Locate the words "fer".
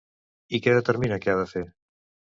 1.55-1.67